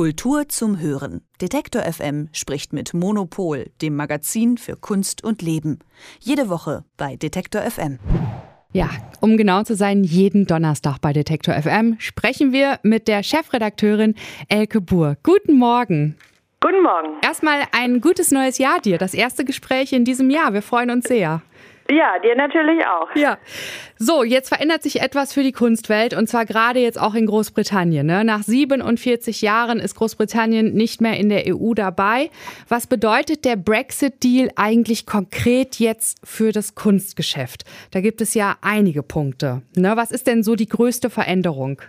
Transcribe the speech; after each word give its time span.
Kultur 0.00 0.48
zum 0.48 0.80
Hören. 0.80 1.20
Detektor 1.42 1.82
FM 1.82 2.30
spricht 2.32 2.72
mit 2.72 2.94
Monopol, 2.94 3.66
dem 3.82 3.96
Magazin 3.96 4.56
für 4.56 4.74
Kunst 4.74 5.22
und 5.22 5.42
Leben. 5.42 5.80
Jede 6.20 6.48
Woche 6.48 6.84
bei 6.96 7.16
Detektor 7.16 7.60
FM. 7.60 7.98
Ja, 8.72 8.88
um 9.20 9.36
genau 9.36 9.62
zu 9.62 9.74
sein, 9.74 10.02
jeden 10.02 10.46
Donnerstag 10.46 11.02
bei 11.02 11.12
Detektor 11.12 11.52
FM 11.52 11.96
sprechen 11.98 12.50
wir 12.50 12.80
mit 12.82 13.08
der 13.08 13.22
Chefredakteurin 13.22 14.14
Elke 14.48 14.80
Buhr. 14.80 15.18
Guten 15.22 15.58
Morgen. 15.58 16.16
Guten 16.60 16.82
Morgen. 16.82 17.18
Erstmal 17.20 17.64
ein 17.72 18.00
gutes 18.00 18.30
neues 18.30 18.56
Jahr 18.56 18.80
dir. 18.80 18.96
Das 18.96 19.12
erste 19.12 19.44
Gespräch 19.44 19.92
in 19.92 20.06
diesem 20.06 20.30
Jahr. 20.30 20.54
Wir 20.54 20.62
freuen 20.62 20.88
uns 20.88 21.08
sehr. 21.08 21.42
Ja, 21.90 22.18
dir 22.20 22.36
natürlich 22.36 22.86
auch. 22.86 23.08
Ja. 23.16 23.38
So, 23.98 24.22
jetzt 24.22 24.48
verändert 24.48 24.82
sich 24.82 25.00
etwas 25.00 25.32
für 25.32 25.42
die 25.42 25.52
Kunstwelt 25.52 26.14
und 26.14 26.28
zwar 26.28 26.46
gerade 26.46 26.78
jetzt 26.80 27.00
auch 27.00 27.14
in 27.14 27.26
Großbritannien. 27.26 28.06
Ne? 28.06 28.24
Nach 28.24 28.42
47 28.42 29.42
Jahren 29.42 29.80
ist 29.80 29.96
Großbritannien 29.96 30.72
nicht 30.72 31.00
mehr 31.00 31.18
in 31.18 31.28
der 31.28 31.44
EU 31.46 31.74
dabei. 31.74 32.30
Was 32.68 32.86
bedeutet 32.86 33.44
der 33.44 33.56
Brexit-Deal 33.56 34.50
eigentlich 34.56 35.04
konkret 35.04 35.78
jetzt 35.80 36.18
für 36.24 36.52
das 36.52 36.74
Kunstgeschäft? 36.74 37.64
Da 37.90 38.00
gibt 38.00 38.20
es 38.20 38.34
ja 38.34 38.56
einige 38.62 39.02
Punkte. 39.02 39.62
Ne? 39.76 39.96
Was 39.96 40.12
ist 40.12 40.26
denn 40.26 40.42
so 40.42 40.54
die 40.54 40.68
größte 40.68 41.10
Veränderung? 41.10 41.82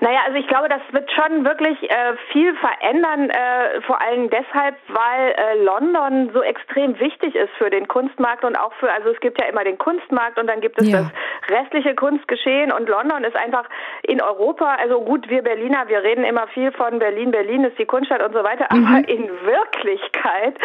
Naja, 0.00 0.20
also 0.26 0.38
ich 0.38 0.46
glaube, 0.46 0.68
das 0.68 0.82
wird 0.90 1.10
schon 1.12 1.44
wirklich 1.44 1.82
äh, 1.90 2.16
viel 2.32 2.54
verändern, 2.56 3.30
äh, 3.30 3.80
vor 3.82 4.00
allem 4.00 4.28
deshalb, 4.28 4.76
weil 4.88 5.34
äh, 5.36 5.62
London 5.62 6.30
so 6.34 6.42
extrem 6.42 6.98
wichtig 7.00 7.34
ist 7.34 7.50
für 7.56 7.70
den 7.70 7.88
Kunstmarkt 7.88 8.44
und 8.44 8.56
auch 8.56 8.72
für, 8.74 8.92
also 8.92 9.10
es 9.10 9.20
gibt 9.20 9.40
ja 9.40 9.48
immer 9.48 9.64
den 9.64 9.78
Kunstmarkt 9.78 10.38
und 10.38 10.48
dann 10.48 10.60
gibt 10.60 10.80
es 10.80 10.90
ja. 10.90 10.98
das 10.98 11.50
restliche 11.50 11.94
Kunstgeschehen 11.94 12.72
und 12.72 12.88
London 12.88 13.24
ist 13.24 13.36
einfach 13.36 13.64
in 14.02 14.20
Europa, 14.20 14.74
also 14.74 15.00
gut, 15.00 15.30
wir 15.30 15.42
Berliner, 15.42 15.88
wir 15.88 16.02
reden 16.02 16.24
immer 16.24 16.46
viel 16.48 16.72
von 16.72 16.98
Berlin, 16.98 17.30
Berlin 17.30 17.64
ist 17.64 17.78
die 17.78 17.86
Kunststadt 17.86 18.22
und 18.22 18.34
so 18.34 18.44
weiter, 18.44 18.66
mhm. 18.72 18.86
aber 18.86 19.08
in 19.08 19.30
Wirklichkeit, 19.44 20.58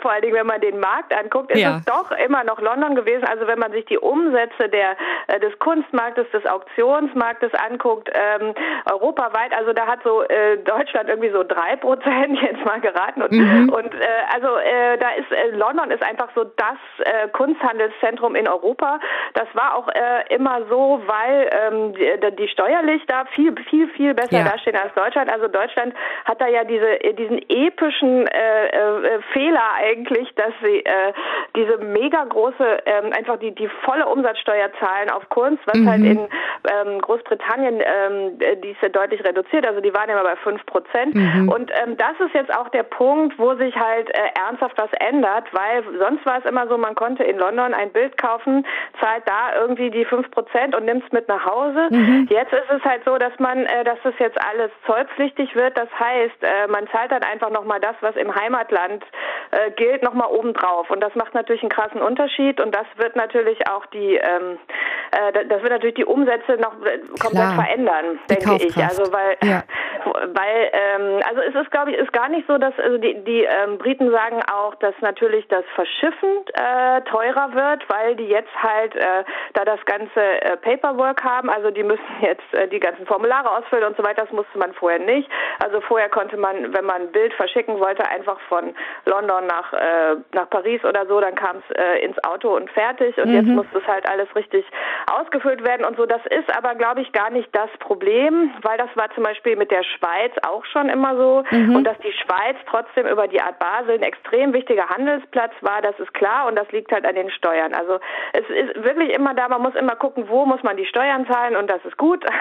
vor 0.00 0.10
allen 0.10 0.22
Dingen, 0.22 0.34
wenn 0.34 0.46
man 0.46 0.60
den 0.60 0.80
Markt 0.80 1.14
anguckt, 1.14 1.52
ist 1.52 1.60
ja. 1.60 1.76
es 1.76 1.84
doch 1.84 2.10
immer 2.12 2.44
noch 2.44 2.60
London 2.60 2.94
gewesen. 2.94 3.24
Also 3.24 3.46
wenn 3.46 3.58
man 3.58 3.72
sich 3.72 3.84
die 3.86 3.98
Umsätze 3.98 4.68
der, 4.68 4.96
äh, 5.28 5.38
des 5.40 5.56
Kunstmarktes, 5.58 6.30
des 6.32 6.44
Auktionsmarktes 6.46 7.52
anguckt, 7.54 8.10
ähm, 8.12 8.54
europaweit, 8.90 9.52
also 9.56 9.72
da 9.72 9.86
hat 9.86 10.00
so 10.04 10.22
äh, 10.22 10.58
Deutschland 10.58 11.08
irgendwie 11.08 11.30
so 11.30 11.44
drei 11.44 11.76
Prozent 11.76 12.38
jetzt 12.42 12.64
mal 12.64 12.80
geraten 12.80 13.22
und, 13.22 13.32
mhm. 13.32 13.68
und 13.70 13.94
äh, 13.94 14.06
also 14.32 14.56
äh, 14.56 14.98
da 14.98 15.10
ist 15.10 15.30
äh, 15.30 15.50
London 15.56 15.90
ist 15.90 16.02
einfach 16.02 16.28
so 16.34 16.44
das 16.44 16.78
äh, 17.04 17.28
Kunsthandelszentrum 17.28 18.34
in 18.34 18.48
Europa. 18.48 19.00
Das 19.34 19.46
war 19.54 19.76
auch 19.76 19.88
äh, 19.88 20.34
immer 20.34 20.60
so, 20.68 21.00
weil 21.06 21.50
ähm, 21.50 21.94
die, 21.94 22.36
die 22.36 22.48
steuerlich 22.48 23.02
da 23.06 23.24
viel 23.34 23.54
viel 23.68 23.88
viel 23.88 24.14
besser 24.14 24.38
ja. 24.38 24.44
dastehen 24.44 24.76
als 24.76 24.94
Deutschland. 24.94 25.30
Also 25.30 25.48
Deutschland 25.48 25.94
hat 26.24 26.40
da 26.40 26.46
ja 26.48 26.64
diese 26.64 26.98
diesen 27.14 27.38
epischen 27.48 28.26
äh, 28.26 28.66
äh, 28.66 29.20
Fehler 29.32 29.74
eigentlich, 29.76 30.34
dass 30.34 30.52
sie 30.62 30.84
äh, 30.84 31.12
diese 31.56 31.78
mega 31.78 32.24
große 32.24 32.78
ähm, 32.86 33.12
einfach 33.12 33.38
die 33.38 33.54
die 33.54 33.68
volle 33.84 34.06
Umsatzsteuer 34.06 34.70
zahlen 34.80 35.10
auf 35.10 35.28
Kunst, 35.28 35.62
was 35.66 35.76
mhm. 35.78 35.88
halt 35.88 36.04
in 36.04 36.18
ähm, 36.18 37.00
Großbritannien 37.00 37.80
ähm, 37.80 38.38
die 38.62 38.70
ist 38.70 38.82
ja 38.82 38.88
deutlich 38.88 39.24
reduziert, 39.24 39.66
also 39.66 39.80
die 39.80 39.92
waren 39.92 40.08
immer 40.08 40.22
bei 40.22 40.36
fünf 40.36 40.64
Prozent. 40.66 41.14
Mhm. 41.14 41.48
Und 41.48 41.70
ähm, 41.82 41.96
das 41.96 42.18
ist 42.20 42.34
jetzt 42.34 42.54
auch 42.54 42.68
der 42.70 42.84
Punkt, 42.84 43.38
wo 43.38 43.54
sich 43.54 43.76
halt 43.76 44.08
äh, 44.10 44.38
ernsthaft 44.38 44.78
was 44.78 44.90
ändert, 44.98 45.44
weil 45.52 45.84
sonst 45.98 46.24
war 46.24 46.38
es 46.38 46.44
immer 46.44 46.66
so, 46.68 46.78
man 46.78 46.94
konnte 46.94 47.24
in 47.24 47.38
London 47.38 47.74
ein 47.74 47.90
Bild 47.92 48.16
kaufen, 48.16 48.66
zahlt 49.00 49.24
da 49.26 49.54
irgendwie 49.60 49.90
die 49.90 50.04
fünf 50.04 50.30
Prozent 50.30 50.74
und 50.74 50.84
nimmt 50.84 51.04
es 51.04 51.12
mit 51.12 51.28
nach 51.28 51.44
Hause. 51.44 51.88
Mhm. 51.90 52.26
Jetzt 52.30 52.52
ist 52.52 52.70
es 52.70 52.82
halt 52.84 53.02
so, 53.04 53.18
dass 53.18 53.38
man, 53.38 53.66
äh, 53.66 53.84
dass 53.84 53.98
das 54.02 54.14
jetzt 54.18 54.38
alles 54.40 54.70
zollpflichtig 54.86 55.54
wird. 55.54 55.76
Das 55.76 55.88
heißt, 55.98 56.42
äh, 56.42 56.68
man 56.68 56.86
zahlt 56.88 57.12
dann 57.12 57.22
einfach 57.22 57.50
nochmal 57.50 57.80
das, 57.80 57.96
was 58.00 58.16
im 58.16 58.34
Heimatland 58.34 59.04
äh, 59.50 59.70
gilt, 59.72 60.02
nochmal 60.02 60.28
obendrauf. 60.30 60.90
Und 60.90 61.00
das 61.00 61.14
macht 61.14 61.34
natürlich 61.34 61.62
einen 61.62 61.70
krassen 61.70 62.00
Unterschied 62.00 62.60
und 62.60 62.74
das 62.74 62.86
wird 62.96 63.16
natürlich 63.16 63.68
auch 63.68 63.86
die, 63.86 64.14
ähm, 64.14 64.58
äh, 64.62 65.01
das 65.12 65.62
wird 65.62 65.72
natürlich 65.72 65.96
die 65.96 66.04
Umsätze 66.04 66.56
noch 66.58 66.72
äh, 66.84 66.98
komplett 67.20 67.32
Klar. 67.32 67.54
verändern, 67.54 68.18
denke 68.30 68.64
ich. 68.64 68.76
Also 68.76 69.12
weil, 69.12 69.36
ja. 69.44 69.62
weil 70.04 70.70
ähm, 70.72 71.20
also 71.28 71.40
es 71.42 71.54
ist, 71.54 71.70
glaube 71.70 71.92
ich, 71.92 71.96
ist 71.98 72.12
gar 72.12 72.28
nicht 72.28 72.46
so, 72.46 72.58
dass 72.58 72.78
also 72.78 72.98
die, 72.98 73.22
die 73.24 73.44
ähm, 73.44 73.78
Briten 73.78 74.10
sagen 74.10 74.42
auch, 74.52 74.74
dass 74.76 74.94
natürlich 75.00 75.46
das 75.48 75.64
Verschiffen 75.74 76.44
äh, 76.54 77.00
teurer 77.02 77.54
wird, 77.54 77.88
weil 77.88 78.16
die 78.16 78.26
jetzt 78.26 78.52
halt 78.62 78.94
äh, 78.96 79.24
da 79.54 79.64
das 79.64 79.84
ganze 79.86 80.20
äh, 80.20 80.56
Paperwork 80.56 81.22
haben. 81.24 81.50
Also 81.50 81.70
die 81.70 81.82
müssen 81.82 82.02
jetzt 82.20 82.52
äh, 82.52 82.68
die 82.68 82.80
ganzen 82.80 83.06
Formulare 83.06 83.50
ausfüllen 83.50 83.84
und 83.84 83.96
so 83.96 84.02
weiter. 84.02 84.22
Das 84.22 84.32
musste 84.32 84.58
man 84.58 84.72
vorher 84.74 84.98
nicht. 84.98 85.28
Also 85.62 85.80
vorher 85.80 86.08
konnte 86.08 86.36
man, 86.36 86.72
wenn 86.74 86.84
man 86.84 87.02
ein 87.02 87.12
Bild 87.12 87.32
verschicken 87.34 87.78
wollte, 87.78 88.08
einfach 88.08 88.40
von 88.48 88.74
London 89.06 89.46
nach 89.46 89.72
äh, 89.72 90.16
nach 90.32 90.48
Paris 90.50 90.84
oder 90.84 91.06
so, 91.06 91.20
dann 91.20 91.34
kam 91.34 91.56
es 91.58 91.76
äh, 91.76 92.04
ins 92.04 92.22
Auto 92.24 92.54
und 92.56 92.70
fertig. 92.70 93.16
Und 93.18 93.28
mhm. 93.28 93.34
jetzt 93.34 93.46
muss 93.46 93.66
das 93.72 93.86
halt 93.86 94.08
alles 94.08 94.34
richtig 94.34 94.64
ausgefüllt 95.10 95.64
werden 95.64 95.84
und 95.84 95.96
so. 95.96 96.06
Das 96.06 96.24
ist 96.26 96.54
aber, 96.56 96.74
glaube 96.74 97.00
ich, 97.00 97.12
gar 97.12 97.30
nicht 97.30 97.48
das 97.54 97.70
Problem, 97.78 98.52
weil 98.62 98.78
das 98.78 98.88
war 98.94 99.10
zum 99.14 99.24
Beispiel 99.24 99.56
mit 99.56 99.70
der 99.70 99.82
Schweiz 99.98 100.32
auch 100.46 100.64
schon 100.66 100.88
immer 100.88 101.16
so. 101.16 101.44
Mhm. 101.50 101.76
Und 101.76 101.84
dass 101.84 101.98
die 101.98 102.12
Schweiz 102.12 102.56
trotzdem 102.68 103.06
über 103.06 103.28
die 103.28 103.40
Art 103.40 103.58
Basel 103.58 103.94
ein 103.94 104.02
extrem 104.02 104.52
wichtiger 104.52 104.88
Handelsplatz 104.88 105.52
war, 105.60 105.82
das 105.82 105.98
ist 105.98 106.12
klar 106.14 106.46
und 106.48 106.56
das 106.56 106.70
liegt 106.72 106.92
halt 106.92 107.04
an 107.06 107.14
den 107.14 107.30
Steuern. 107.30 107.74
Also 107.74 107.98
es 108.32 108.44
ist 108.48 108.84
wirklich 108.84 109.10
immer 109.12 109.34
da, 109.34 109.48
man 109.48 109.62
muss 109.62 109.74
immer 109.74 109.96
gucken, 109.96 110.28
wo 110.28 110.46
muss 110.46 110.62
man 110.62 110.76
die 110.76 110.86
Steuern 110.86 111.26
zahlen 111.26 111.56
und 111.56 111.68
das 111.68 111.84
ist 111.84 111.96
gut. 111.96 112.24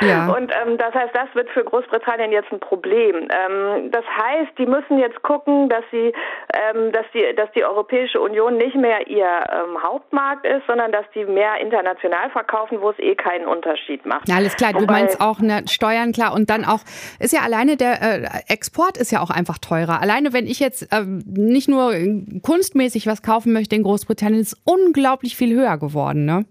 Ja. 0.00 0.28
Und 0.28 0.52
ähm, 0.54 0.78
das 0.78 0.94
heißt, 0.94 1.12
das 1.12 1.34
wird 1.34 1.50
für 1.50 1.64
Großbritannien 1.64 2.30
jetzt 2.30 2.52
ein 2.52 2.60
Problem. 2.60 3.28
Ähm, 3.30 3.90
das 3.90 4.04
heißt, 4.04 4.56
die 4.56 4.66
müssen 4.66 4.98
jetzt 4.98 5.20
gucken, 5.22 5.68
dass 5.68 5.82
sie, 5.90 6.12
ähm, 6.54 6.92
dass 6.92 7.04
die, 7.12 7.34
dass 7.34 7.50
die 7.52 7.64
Europäische 7.64 8.20
Union 8.20 8.56
nicht 8.56 8.76
mehr 8.76 9.08
ihr 9.08 9.26
ähm, 9.26 9.82
Hauptmarkt 9.82 10.46
ist, 10.46 10.66
sondern 10.68 10.92
dass 10.92 11.04
die 11.14 11.24
mehr 11.24 11.60
international 11.60 12.30
verkaufen, 12.30 12.80
wo 12.80 12.90
es 12.90 12.98
eh 12.98 13.16
keinen 13.16 13.46
Unterschied 13.46 14.06
macht. 14.06 14.28
Ja, 14.28 14.36
alles 14.36 14.56
klar. 14.56 14.72
Wobei, 14.74 14.86
du 14.86 14.92
meinst 14.92 15.20
auch 15.20 15.40
eine 15.40 15.66
Steuern, 15.68 16.12
klar. 16.12 16.32
Und 16.32 16.50
dann 16.50 16.64
auch, 16.64 16.80
ist 17.18 17.32
ja 17.32 17.40
alleine 17.40 17.76
der 17.76 18.02
äh, 18.02 18.42
Export 18.48 18.96
ist 18.96 19.12
ja 19.12 19.20
auch 19.20 19.30
einfach 19.30 19.58
teurer. 19.58 20.00
Alleine 20.00 20.32
wenn 20.32 20.46
ich 20.46 20.58
jetzt 20.58 20.92
äh, 20.92 21.04
nicht 21.04 21.68
nur 21.68 21.94
kunstmäßig 22.42 23.06
was 23.06 23.22
kaufen 23.22 23.52
möchte 23.52 23.76
in 23.76 23.82
Großbritannien, 23.82 24.40
ist 24.40 24.56
unglaublich 24.64 25.36
viel 25.36 25.54
höher 25.54 25.78
geworden, 25.78 26.24
ne? 26.24 26.44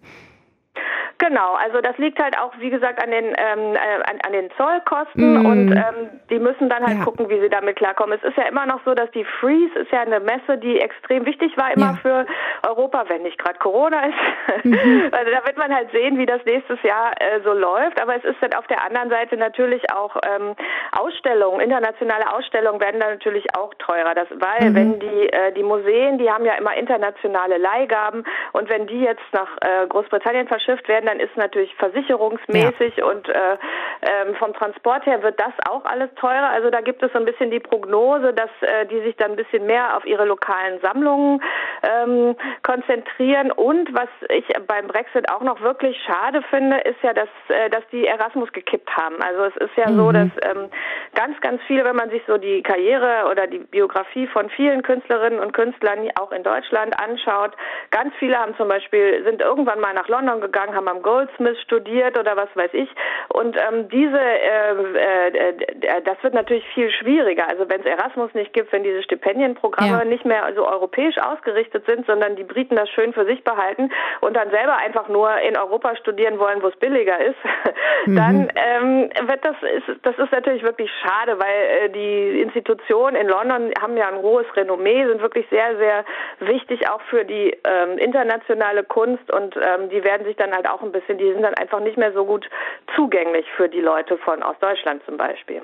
Genau, 1.19 1.55
also 1.55 1.81
das 1.81 1.97
liegt 1.97 2.21
halt 2.21 2.37
auch, 2.37 2.53
wie 2.59 2.69
gesagt, 2.69 3.01
an 3.01 3.09
den, 3.09 3.25
ähm, 3.25 3.73
äh, 3.73 4.09
an, 4.09 4.19
an, 4.23 4.33
den 4.33 4.51
Zollkosten 4.55 5.41
mm. 5.41 5.45
und 5.45 5.71
ähm, 5.71 6.09
die 6.29 6.37
müssen 6.37 6.69
dann 6.69 6.85
halt 6.85 6.99
ja. 6.99 7.03
gucken, 7.03 7.27
wie 7.29 7.39
sie 7.39 7.49
damit 7.49 7.77
klarkommen. 7.77 8.19
Es 8.21 8.29
ist 8.29 8.37
ja 8.37 8.43
immer 8.43 8.67
noch 8.67 8.81
so, 8.85 8.93
dass 8.93 9.09
die 9.11 9.25
Freeze 9.39 9.79
ist 9.79 9.91
ja 9.91 10.01
eine 10.01 10.19
Messe, 10.19 10.59
die 10.59 10.79
extrem 10.79 11.25
wichtig 11.25 11.57
war 11.57 11.73
immer 11.73 11.97
ja. 11.97 11.99
für 12.01 12.25
Europa, 12.67 13.05
wenn 13.07 13.23
nicht 13.23 13.39
gerade 13.39 13.57
Corona 13.57 14.05
ist. 14.05 14.65
Mhm. 14.65 15.09
also 15.11 15.31
da 15.31 15.45
wird 15.45 15.57
man 15.57 15.73
halt 15.73 15.91
sehen, 15.91 16.19
wie 16.19 16.27
das 16.27 16.43
nächstes 16.45 16.81
Jahr 16.83 17.13
äh, 17.19 17.41
so 17.43 17.53
läuft. 17.53 17.99
Aber 17.99 18.15
es 18.15 18.23
ist 18.23 18.37
dann 18.41 18.53
auf 18.53 18.67
der 18.67 18.83
anderen 18.85 19.09
Seite 19.09 19.37
natürlich 19.37 19.91
auch 19.91 20.15
ähm, 20.23 20.55
Ausstellungen, 20.91 21.61
internationale 21.61 22.31
Ausstellungen 22.31 22.79
werden 22.79 22.99
dann 22.99 23.13
natürlich 23.13 23.45
auch 23.57 23.73
teurer. 23.79 24.13
Das, 24.13 24.27
weil 24.35 24.69
mhm. 24.69 24.75
wenn 24.75 24.99
die, 24.99 25.29
äh, 25.33 25.51
die 25.53 25.63
Museen, 25.63 26.19
die 26.19 26.29
haben 26.29 26.45
ja 26.45 26.53
immer 26.53 26.75
internationale 26.75 27.57
Leihgaben 27.57 28.23
und 28.53 28.69
wenn 28.69 28.85
die 28.85 29.01
jetzt 29.01 29.25
nach 29.31 29.49
äh, 29.61 29.87
Großbritannien 29.87 30.47
verschifft 30.47 30.87
werden, 30.87 31.06
dann 31.07 31.19
ist 31.19 31.35
natürlich 31.37 31.73
versicherungsmäßig 31.75 32.97
ja. 32.97 33.05
und 33.05 33.29
äh, 33.29 33.57
ähm, 34.01 34.35
vom 34.35 34.53
Transport 34.53 35.05
her 35.05 35.23
wird 35.23 35.39
das 35.39 35.53
auch 35.69 35.85
alles 35.85 36.09
teurer. 36.15 36.49
Also 36.49 36.69
da 36.69 36.81
gibt 36.81 37.01
es 37.01 37.11
so 37.13 37.19
ein 37.19 37.25
bisschen 37.25 37.49
die 37.49 37.59
Prognose, 37.59 38.33
dass 38.33 38.49
äh, 38.61 38.85
die 38.87 38.99
sich 39.01 39.15
dann 39.15 39.31
ein 39.31 39.37
bisschen 39.37 39.65
mehr 39.65 39.95
auf 39.95 40.05
ihre 40.05 40.25
lokalen 40.25 40.79
Sammlungen 40.81 41.41
ähm, 41.83 42.35
konzentrieren. 42.63 43.51
Und 43.51 43.93
was 43.93 44.09
ich 44.29 44.45
beim 44.67 44.87
Brexit 44.87 45.31
auch 45.31 45.41
noch 45.41 45.61
wirklich 45.61 45.97
schade 46.05 46.41
finde, 46.49 46.77
ist 46.79 47.01
ja, 47.01 47.13
dass, 47.13 47.29
äh, 47.47 47.69
dass 47.69 47.83
die 47.91 48.05
Erasmus 48.05 48.51
gekippt 48.51 48.95
haben. 48.95 49.21
Also 49.21 49.45
es 49.45 49.55
ist 49.57 49.75
ja 49.77 49.89
mhm. 49.89 49.97
so, 49.97 50.11
dass 50.11 50.29
ähm, 50.43 50.69
ganz, 51.15 51.39
ganz 51.41 51.61
viele, 51.67 51.85
wenn 51.85 51.95
man 51.95 52.09
sich 52.09 52.21
so 52.27 52.37
die 52.37 52.61
Karriere 52.63 53.29
oder 53.31 53.47
die 53.47 53.59
Biografie 53.59 54.27
von 54.27 54.49
vielen 54.49 54.83
Künstlerinnen 54.83 55.39
und 55.39 55.53
Künstlern 55.53 56.09
auch 56.19 56.31
in 56.31 56.43
Deutschland 56.43 56.99
anschaut, 56.99 57.55
ganz 57.91 58.13
viele 58.19 58.37
haben 58.37 58.55
zum 58.57 58.67
Beispiel, 58.67 59.23
sind 59.23 59.41
irgendwann 59.41 59.79
mal 59.79 59.93
nach 59.93 60.07
London 60.07 60.41
gegangen, 60.41 60.75
haben 60.75 60.87
am 60.87 60.96
am 60.97 61.03
Goldsmith 61.03 61.59
studiert 61.61 62.17
oder 62.17 62.35
was 62.35 62.49
weiß 62.55 62.71
ich. 62.73 62.89
Und 63.29 63.55
ähm, 63.55 63.89
diese, 63.89 64.19
äh, 64.19 64.71
äh, 64.71 65.47
äh, 65.47 66.01
das 66.03 66.21
wird 66.23 66.33
natürlich 66.33 66.65
viel 66.73 66.91
schwieriger. 66.91 67.47
Also 67.47 67.69
wenn 67.69 67.81
es 67.81 67.85
Erasmus 67.85 68.33
nicht 68.33 68.53
gibt, 68.53 68.71
wenn 68.71 68.83
diese 68.83 69.03
Stipendienprogramme 69.03 69.99
ja. 69.99 70.05
nicht 70.05 70.25
mehr 70.25 70.43
so 70.55 70.67
europäisch 70.67 71.17
ausgerichtet 71.17 71.85
sind, 71.85 72.05
sondern 72.05 72.35
die 72.35 72.43
Briten 72.43 72.75
das 72.75 72.89
schön 72.89 73.13
für 73.13 73.25
sich 73.25 73.43
behalten 73.43 73.91
und 74.21 74.35
dann 74.35 74.49
selber 74.49 74.77
einfach 74.77 75.07
nur 75.07 75.29
in 75.39 75.57
Europa 75.57 75.95
studieren 75.97 76.39
wollen, 76.39 76.61
wo 76.61 76.67
es 76.67 76.75
billiger 76.77 77.19
ist, 77.19 77.37
mhm. 78.05 78.15
dann 78.15 78.51
ähm, 78.55 79.09
wird 79.27 79.45
das 79.45 79.55
ist 79.61 79.99
das 80.03 80.17
ist 80.17 80.31
natürlich 80.31 80.63
wirklich 80.63 80.89
schade, 81.01 81.37
weil 81.39 81.85
äh, 81.85 81.89
die 81.89 82.41
Institutionen 82.41 83.15
in 83.15 83.27
London 83.27 83.71
haben 83.81 83.97
ja 83.97 84.07
ein 84.07 84.21
hohes 84.21 84.45
Renommee, 84.55 85.05
sind 85.05 85.21
wirklich 85.21 85.47
sehr 85.49 85.77
sehr 85.77 86.05
wichtig 86.39 86.89
auch 86.89 87.01
für 87.09 87.25
die 87.25 87.55
ähm, 87.65 87.97
internationale 87.97 88.83
Kunst 88.83 89.31
und 89.31 89.55
ähm, 89.57 89.89
die 89.89 90.03
werden 90.03 90.25
sich 90.25 90.35
dann 90.35 90.53
halt 90.53 90.67
auch 90.67 90.81
ein 90.87 90.91
bisschen, 90.91 91.17
die 91.17 91.31
sind 91.31 91.43
dann 91.43 91.53
einfach 91.53 91.79
nicht 91.79 91.97
mehr 91.97 92.13
so 92.13 92.25
gut 92.25 92.49
zugänglich 92.95 93.45
für 93.55 93.69
die 93.69 93.81
Leute 93.81 94.17
von 94.17 94.43
aus 94.43 94.57
Deutschland 94.59 95.03
zum 95.05 95.17
Beispiel. 95.17 95.61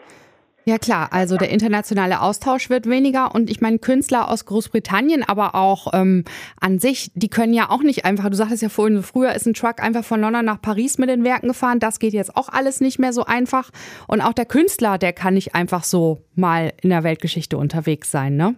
Ja 0.66 0.78
klar, 0.78 1.10
also 1.12 1.36
der 1.36 1.50
internationale 1.50 2.22
Austausch 2.22 2.70
wird 2.70 2.90
weniger 2.90 3.36
und 3.36 3.50
ich 3.50 3.60
meine 3.60 3.80
Künstler 3.80 4.30
aus 4.30 4.46
Großbritannien, 4.46 5.22
aber 5.28 5.56
auch 5.56 5.88
ähm, 5.94 6.24
an 6.62 6.80
sich, 6.80 7.12
die 7.16 7.28
können 7.28 7.54
ja 7.54 7.70
auch 7.70 7.84
nicht 7.84 8.06
einfach, 8.06 8.30
du 8.30 8.36
sagtest 8.36 8.64
ja 8.64 8.70
vorhin, 8.70 9.04
früher 9.04 9.34
ist 9.34 9.46
ein 9.46 9.54
Truck 9.54 9.84
einfach 9.84 10.06
von 10.06 10.22
London 10.22 10.46
nach 10.46 10.62
Paris 10.62 10.98
mit 10.98 11.10
den 11.10 11.26
Werken 11.26 11.50
gefahren, 11.50 11.80
das 11.80 12.00
geht 12.00 12.14
jetzt 12.14 12.38
auch 12.38 12.48
alles 12.48 12.80
nicht 12.80 12.98
mehr 12.98 13.12
so 13.12 13.26
einfach 13.26 13.72
und 14.08 14.22
auch 14.22 14.32
der 14.32 14.46
Künstler, 14.46 14.98
der 14.98 15.12
kann 15.12 15.34
nicht 15.34 15.54
einfach 15.54 15.84
so 15.84 16.20
mal 16.34 16.72
in 16.82 16.92
der 16.92 17.04
Weltgeschichte 17.04 17.58
unterwegs 17.58 18.10
sein, 18.10 18.38
ne? 18.38 18.56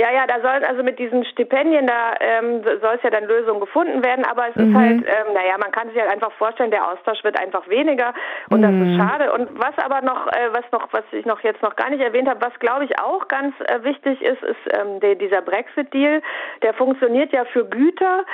Ja, 0.00 0.10
ja, 0.10 0.26
da 0.26 0.40
soll 0.40 0.64
also 0.64 0.82
mit 0.82 0.98
diesen 0.98 1.26
Stipendien, 1.26 1.86
da 1.86 2.14
ähm, 2.20 2.62
soll 2.64 2.94
es 2.94 3.02
ja 3.02 3.10
dann 3.10 3.26
Lösungen 3.26 3.60
gefunden 3.60 4.02
werden, 4.02 4.24
aber 4.24 4.48
es 4.48 4.56
mhm. 4.56 4.70
ist 4.70 4.74
halt, 4.74 4.98
ähm, 5.00 5.34
naja, 5.34 5.58
man 5.58 5.70
kann 5.72 5.90
sich 5.90 6.00
halt 6.00 6.10
einfach 6.10 6.32
vorstellen, 6.32 6.70
der 6.70 6.88
Austausch 6.88 7.22
wird 7.22 7.38
einfach 7.38 7.68
weniger 7.68 8.14
und 8.48 8.60
mhm. 8.60 8.62
das 8.62 8.72
ist 8.72 8.94
mhm. 8.94 8.98
schade. 8.98 9.32
Und 9.34 9.60
was 9.60 9.76
aber 9.76 10.00
noch, 10.00 10.26
äh, 10.28 10.48
was 10.52 10.64
noch, 10.72 10.90
was 10.92 11.04
ich 11.12 11.26
noch 11.26 11.40
jetzt 11.40 11.60
noch 11.60 11.76
gar 11.76 11.90
nicht 11.90 12.00
erwähnt 12.00 12.30
habe, 12.30 12.40
was 12.40 12.58
glaube 12.60 12.86
ich 12.86 12.98
auch 12.98 13.28
ganz 13.28 13.54
äh, 13.60 13.84
wichtig 13.84 14.22
ist, 14.22 14.42
ist 14.42 14.56
ähm, 14.72 15.00
der, 15.00 15.16
dieser 15.16 15.42
Brexit-Deal. 15.42 16.22
Der 16.62 16.72
funktioniert 16.72 17.30
ja 17.34 17.44
für 17.44 17.66
Güter, 17.66 18.24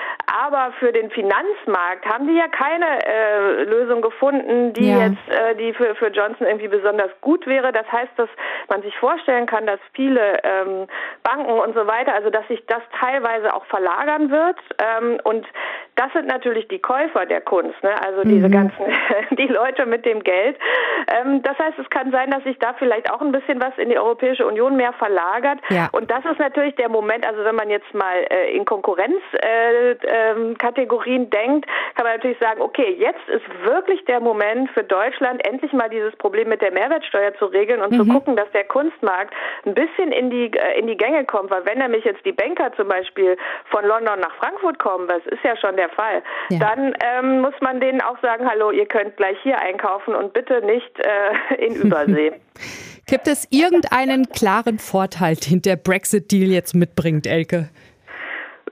aber 0.44 0.72
für 0.78 0.92
den 0.92 1.10
Finanzmarkt 1.10 2.06
haben 2.06 2.28
die 2.28 2.36
ja 2.36 2.46
keine 2.46 3.04
äh, 3.04 3.64
Lösung 3.64 4.02
gefunden, 4.02 4.72
die 4.72 4.90
ja. 4.90 5.06
jetzt, 5.06 5.28
äh, 5.30 5.56
die 5.56 5.72
für, 5.72 5.96
für 5.96 6.12
Johnson 6.12 6.46
irgendwie 6.46 6.68
besonders 6.68 7.10
gut 7.22 7.44
wäre. 7.48 7.72
Das 7.72 7.90
heißt, 7.90 8.12
dass 8.16 8.28
man 8.68 8.82
sich 8.82 8.96
vorstellen 8.98 9.46
kann, 9.46 9.66
dass 9.66 9.80
viele 9.94 10.38
ähm, 10.44 10.86
Banken 11.26 11.58
und 11.58 11.74
so 11.74 11.86
weiter, 11.86 12.14
also 12.14 12.30
dass 12.30 12.46
sich 12.46 12.64
das 12.66 12.82
teilweise 13.00 13.52
auch 13.52 13.64
verlagern 13.66 14.30
wird. 14.30 14.56
Ähm, 14.78 15.18
und 15.24 15.44
das 15.96 16.12
sind 16.12 16.26
natürlich 16.26 16.68
die 16.68 16.78
Käufer 16.78 17.26
der 17.26 17.40
Kunst, 17.40 17.82
ne? 17.82 17.90
also 18.04 18.22
diese 18.22 18.46
mhm. 18.48 18.52
ganzen, 18.52 18.84
die 19.36 19.46
Leute 19.46 19.86
mit 19.86 20.04
dem 20.04 20.22
Geld. 20.22 20.58
Ähm, 21.08 21.42
das 21.42 21.58
heißt, 21.58 21.78
es 21.78 21.88
kann 21.90 22.10
sein, 22.10 22.30
dass 22.30 22.42
sich 22.44 22.58
da 22.58 22.74
vielleicht 22.74 23.10
auch 23.10 23.22
ein 23.22 23.32
bisschen 23.32 23.58
was 23.60 23.72
in 23.78 23.88
die 23.88 23.98
Europäische 23.98 24.46
Union 24.46 24.76
mehr 24.76 24.92
verlagert. 24.92 25.58
Ja. 25.70 25.88
Und 25.92 26.10
das 26.10 26.22
ist 26.24 26.38
natürlich 26.38 26.74
der 26.76 26.90
Moment, 26.90 27.26
also 27.26 27.44
wenn 27.44 27.54
man 27.54 27.70
jetzt 27.70 27.94
mal 27.94 28.26
äh, 28.30 28.54
in 28.54 28.66
Konkurrenzkategorien 28.66 31.22
äh, 31.22 31.24
ähm, 31.24 31.30
denkt, 31.30 31.66
kann 31.94 32.04
man 32.04 32.16
natürlich 32.16 32.38
sagen, 32.38 32.60
okay, 32.60 32.94
jetzt 32.98 33.26
ist 33.28 33.44
wirklich 33.64 34.04
der 34.04 34.20
Moment 34.20 34.68
für 34.70 34.84
Deutschland, 34.84 35.42
endlich 35.46 35.72
mal 35.72 35.88
dieses 35.88 36.14
Problem 36.16 36.48
mit 36.48 36.60
der 36.60 36.72
Mehrwertsteuer 36.72 37.32
zu 37.38 37.46
regeln 37.46 37.80
und 37.80 37.92
mhm. 37.92 37.96
zu 37.96 38.04
gucken, 38.06 38.36
dass 38.36 38.50
der 38.52 38.64
Kunstmarkt 38.64 39.32
ein 39.64 39.72
bisschen 39.74 40.12
in 40.12 40.28
die, 40.30 40.52
äh, 40.52 40.78
in 40.78 40.86
die 40.86 40.96
Gänge 40.96 41.24
kommt. 41.24 41.50
Weil 41.50 41.64
wenn 41.64 41.78
nämlich 41.78 42.04
jetzt 42.04 42.26
die 42.26 42.32
Banker 42.32 42.74
zum 42.74 42.88
Beispiel 42.88 43.38
von 43.70 43.86
London 43.86 44.20
nach 44.20 44.34
Frankfurt 44.36 44.78
kommen, 44.78 45.08
das 45.08 45.24
ist 45.26 45.42
ja 45.42 45.56
schon 45.56 45.76
der 45.76 45.85
Fall, 45.90 46.22
ja. 46.50 46.58
dann 46.58 46.94
ähm, 47.00 47.40
muss 47.40 47.54
man 47.60 47.80
denen 47.80 48.00
auch 48.00 48.20
sagen, 48.20 48.48
hallo, 48.48 48.70
ihr 48.70 48.86
könnt 48.86 49.16
gleich 49.16 49.36
hier 49.42 49.58
einkaufen 49.58 50.14
und 50.14 50.32
bitte 50.32 50.64
nicht 50.64 50.98
äh, 50.98 51.64
in 51.64 51.74
Übersee. 51.74 52.32
Gibt 53.08 53.28
es 53.28 53.46
irgendeinen 53.50 54.28
klaren 54.30 54.78
Vorteil, 54.78 55.36
den 55.36 55.62
der 55.62 55.76
Brexit-Deal 55.76 56.50
jetzt 56.50 56.74
mitbringt, 56.74 57.26
Elke? 57.28 57.68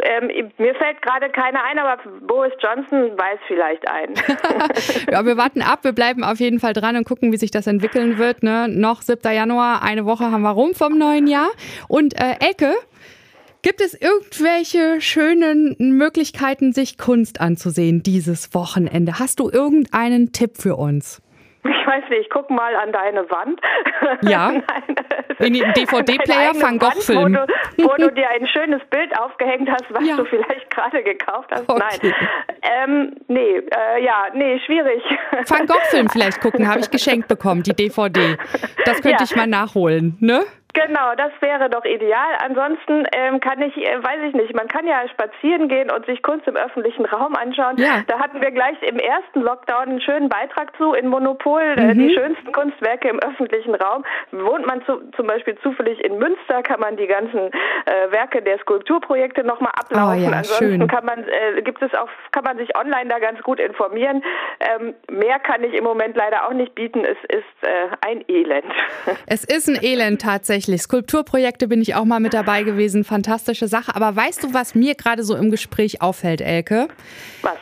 Ähm, 0.00 0.50
mir 0.58 0.74
fällt 0.74 1.00
gerade 1.02 1.30
keiner 1.30 1.62
ein, 1.62 1.78
aber 1.78 2.02
Boris 2.26 2.52
Johnson 2.60 3.16
weiß 3.16 3.38
vielleicht 3.46 3.86
einen. 3.88 4.14
ja, 5.10 5.24
wir 5.24 5.36
warten 5.36 5.62
ab, 5.62 5.84
wir 5.84 5.92
bleiben 5.92 6.24
auf 6.24 6.40
jeden 6.40 6.58
Fall 6.58 6.72
dran 6.72 6.96
und 6.96 7.04
gucken, 7.04 7.30
wie 7.30 7.36
sich 7.36 7.52
das 7.52 7.68
entwickeln 7.68 8.18
wird. 8.18 8.42
Ne? 8.42 8.66
Noch 8.68 9.02
7. 9.02 9.32
Januar, 9.32 9.84
eine 9.84 10.04
Woche 10.04 10.32
haben 10.32 10.42
wir 10.42 10.50
rum 10.50 10.74
vom 10.74 10.98
neuen 10.98 11.28
Jahr. 11.28 11.48
Und 11.86 12.20
äh, 12.20 12.34
Elke, 12.40 12.74
Gibt 13.64 13.80
es 13.80 13.98
irgendwelche 13.98 15.00
schönen 15.00 15.74
Möglichkeiten, 15.78 16.74
sich 16.74 16.98
Kunst 16.98 17.40
anzusehen 17.40 18.02
dieses 18.02 18.52
Wochenende? 18.54 19.18
Hast 19.18 19.40
du 19.40 19.48
irgendeinen 19.48 20.32
Tipp 20.32 20.58
für 20.58 20.76
uns? 20.76 21.22
Ich 21.64 21.86
weiß 21.86 22.04
nicht, 22.10 22.20
ich 22.20 22.28
guck 22.28 22.50
mal 22.50 22.76
an 22.76 22.92
deine 22.92 23.22
Wand. 23.30 23.58
Ja. 24.28 24.52
In 25.38 25.54
den 25.54 25.72
DVD-Player 25.72 26.52
Van 26.60 26.78
Gogh-Film. 26.78 27.38
Wo, 27.78 27.84
wo, 27.84 27.96
du 27.96 28.12
dir 28.12 28.28
ein 28.28 28.46
schönes 28.46 28.82
Bild 28.90 29.18
aufgehängt 29.18 29.70
hast, 29.70 29.86
was 29.88 30.06
ja. 30.06 30.16
du 30.16 30.26
vielleicht 30.26 30.68
gerade 30.70 31.02
gekauft 31.02 31.50
hast. 31.50 31.66
Okay. 31.66 31.82
Nein. 32.02 32.14
Ähm, 32.62 33.16
nee, 33.28 33.56
äh, 33.56 34.04
ja, 34.04 34.26
nee, 34.34 34.60
schwierig. 34.66 35.02
Van 35.48 35.66
Gogh-Film 35.66 36.08
vielleicht 36.12 36.42
gucken, 36.42 36.68
habe 36.68 36.80
ich 36.80 36.90
geschenkt 36.90 37.28
bekommen, 37.28 37.62
die 37.62 37.74
DVD. 37.74 38.36
Das 38.84 39.00
könnte 39.00 39.20
ja. 39.20 39.24
ich 39.24 39.34
mal 39.34 39.46
nachholen, 39.46 40.18
ne? 40.20 40.44
Genau, 40.74 41.14
das 41.16 41.30
wäre 41.40 41.70
doch 41.70 41.84
ideal. 41.84 42.34
Ansonsten 42.44 43.06
ähm, 43.12 43.38
kann 43.38 43.62
ich, 43.62 43.76
äh, 43.76 44.02
weiß 44.02 44.18
ich 44.28 44.34
nicht, 44.34 44.54
man 44.56 44.66
kann 44.66 44.86
ja 44.88 45.08
spazieren 45.08 45.68
gehen 45.68 45.88
und 45.88 46.04
sich 46.04 46.20
Kunst 46.22 46.48
im 46.48 46.56
öffentlichen 46.56 47.04
Raum 47.04 47.36
anschauen. 47.36 47.76
Ja. 47.76 48.02
Da 48.08 48.18
hatten 48.18 48.40
wir 48.40 48.50
gleich 48.50 48.76
im 48.82 48.98
ersten 48.98 49.42
Lockdown 49.42 49.88
einen 49.88 50.00
schönen 50.00 50.28
Beitrag 50.28 50.76
zu 50.76 50.92
in 50.94 51.06
Monopol, 51.06 51.62
äh, 51.62 51.94
mhm. 51.94 51.98
die 52.00 52.12
schönsten 52.12 52.50
Kunstwerke 52.50 53.08
im 53.08 53.20
öffentlichen 53.20 53.76
Raum. 53.76 54.04
Wohnt 54.32 54.66
man 54.66 54.84
zu, 54.84 55.00
zum 55.14 55.28
Beispiel 55.28 55.56
zufällig 55.62 56.04
in 56.04 56.18
Münster, 56.18 56.64
kann 56.64 56.80
man 56.80 56.96
die 56.96 57.06
ganzen 57.06 57.38
äh, 57.38 58.10
Werke 58.10 58.42
der 58.42 58.58
Skulpturprojekte 58.58 59.44
nochmal 59.44 59.72
ablaufen. 59.78 60.18
Oh 60.18 60.28
ja, 60.28 60.36
Ansonsten 60.38 60.78
schön. 60.80 60.88
kann 60.88 61.06
man, 61.06 61.20
äh, 61.22 61.62
gibt 61.62 61.82
es 61.82 61.94
auch, 61.94 62.08
kann 62.32 62.42
man 62.42 62.58
sich 62.58 62.76
online 62.76 63.08
da 63.08 63.20
ganz 63.20 63.40
gut 63.42 63.60
informieren. 63.60 64.24
Ähm, 64.58 64.94
mehr 65.08 65.38
kann 65.38 65.62
ich 65.62 65.72
im 65.72 65.84
Moment 65.84 66.16
leider 66.16 66.48
auch 66.48 66.52
nicht 66.52 66.74
bieten. 66.74 67.04
Es 67.04 67.18
ist 67.28 67.62
äh, 67.62 67.94
ein 68.00 68.24
Elend. 68.26 68.64
Es 69.26 69.44
ist 69.44 69.68
ein 69.68 69.78
Elend 69.80 70.20
tatsächlich 70.20 70.63
tatsächlich. 70.64 70.82
Skulpturprojekte 70.82 71.68
bin 71.68 71.80
ich 71.80 71.94
auch 71.94 72.04
mal 72.04 72.20
mit 72.20 72.34
dabei 72.34 72.62
gewesen. 72.62 73.04
Fantastische 73.04 73.68
Sache. 73.68 73.94
Aber 73.94 74.14
weißt 74.14 74.44
du, 74.44 74.54
was 74.54 74.74
mir 74.74 74.94
gerade 74.94 75.22
so 75.22 75.36
im 75.36 75.50
Gespräch 75.50 76.02
auffällt, 76.02 76.40
Elke? 76.40 76.88
Was? 77.42 77.56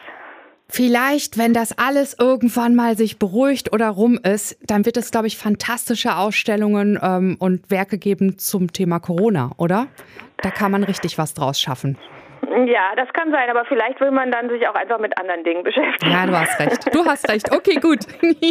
Vielleicht, 0.69 1.37
wenn 1.37 1.53
das 1.53 1.77
alles 1.77 2.17
irgendwann 2.19 2.75
mal 2.75 2.97
sich 2.97 3.19
beruhigt 3.19 3.73
oder 3.75 3.89
rum 3.91 4.19
ist, 4.23 4.59
dann 4.67 4.87
wird 4.87 4.97
es, 4.97 5.11
glaube 5.11 5.27
ich, 5.27 5.37
fantastische 5.37 6.17
Ausstellungen 6.17 6.99
ähm, 7.03 7.37
und 7.39 7.71
Werke 7.71 7.99
geben 7.99 8.39
zum 8.39 8.73
Thema 8.73 8.99
Corona, 8.99 9.51
oder? 9.59 9.89
Da 10.39 10.51
kann 10.51 10.73
man 10.73 10.83
richtig 10.83 11.19
was 11.19 11.35
draus 11.35 11.61
schaffen. 11.61 11.99
Ja, 12.67 12.95
das 12.97 13.13
kann 13.13 13.31
sein, 13.31 13.51
aber 13.51 13.67
vielleicht 13.67 14.01
will 14.01 14.11
man 14.13 14.31
dann 14.33 14.49
sich 14.49 14.67
auch 14.67 14.75
einfach 14.75 14.99
mit 14.99 15.17
anderen 15.19 15.45
Dingen 15.45 15.63
beschäftigen. 15.63 16.11
Ja, 16.11 16.27
du 16.27 16.39
hast 16.39 16.59
recht. 16.59 16.95
Du 16.95 17.05
hast 17.05 17.29
recht. 17.31 17.53
Okay, 17.55 17.77
gut. 17.77 18.01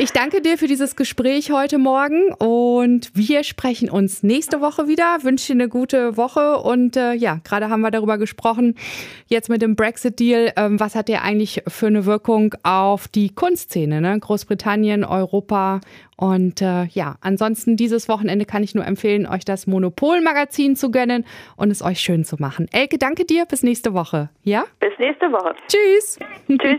Ich 0.00 0.12
danke 0.12 0.40
dir 0.40 0.56
für 0.58 0.68
dieses 0.68 0.94
Gespräch 0.94 1.50
heute 1.50 1.76
Morgen 1.76 2.32
und 2.34 3.10
wir 3.14 3.42
sprechen 3.42 3.90
uns 3.90 4.22
nächste 4.22 4.60
Woche 4.60 4.86
wieder. 4.86 5.24
Wünsche 5.24 5.48
dir 5.48 5.54
eine 5.54 5.68
gute 5.68 6.16
Woche 6.16 6.58
und 6.58 6.96
äh, 6.96 7.14
ja, 7.14 7.40
gerade 7.42 7.68
haben 7.68 7.80
wir 7.80 7.90
darüber 7.90 8.16
gesprochen, 8.16 8.76
jetzt 9.26 9.48
mit 9.48 9.60
dem 9.60 9.74
Brexit-Deal, 9.74 10.52
ähm, 10.56 10.78
was 10.78 10.94
hat 10.94 11.08
der 11.08 11.24
eigentlich 11.24 11.64
für 11.66 11.88
eine 11.88 12.06
Wirkung 12.06 12.54
auf 12.62 13.08
die 13.08 13.34
Kunstszene, 13.34 14.00
ne? 14.00 14.16
Großbritannien, 14.20 15.04
Europa 15.04 15.80
und 16.16 16.62
äh, 16.62 16.84
ja, 16.84 17.16
ansonsten 17.20 17.76
dieses 17.76 18.08
Wochenende 18.08 18.44
kann 18.44 18.62
ich 18.62 18.76
nur 18.76 18.86
empfehlen, 18.86 19.26
euch 19.26 19.44
das 19.44 19.66
Monopol-Magazin 19.66 20.76
zu 20.76 20.92
gönnen 20.92 21.24
und 21.56 21.72
es 21.72 21.82
euch 21.82 21.98
schön 21.98 22.24
zu 22.24 22.36
machen. 22.38 22.68
Elke, 22.70 22.98
danke 22.98 23.24
dir. 23.24 23.46
Bis 23.46 23.64
nächste 23.64 23.94
Woche. 23.94 24.30
Ja? 24.44 24.64
Bis 24.78 24.92
nächste 25.00 25.26
Woche. 25.32 25.56
Tschüss. 25.66 26.20
Tschüss. 26.46 26.78